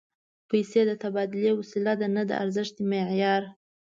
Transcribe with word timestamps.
پیسې 0.49 0.81
د 0.89 0.91
تبادلې 1.03 1.51
وسیله 1.59 1.93
ده، 1.99 2.07
نه 2.15 2.23
د 2.29 2.31
ارزښت 2.43 2.75
معیار 2.89 3.43